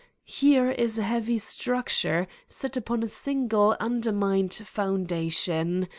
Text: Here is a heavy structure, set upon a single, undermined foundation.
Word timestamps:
Here 0.25 0.71
is 0.71 0.97
a 0.97 1.03
heavy 1.03 1.37
structure, 1.37 2.25
set 2.47 2.75
upon 2.75 3.03
a 3.03 3.07
single, 3.07 3.77
undermined 3.79 4.51
foundation. 4.55 5.89